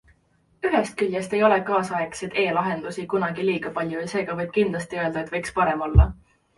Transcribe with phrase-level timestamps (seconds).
[0.69, 5.35] Ühest küljest ei ole kaasaegseid e-lahendusi kunagi liiga palju ja seega võib kindlasti öelda, et
[5.39, 6.15] võiks parem olla.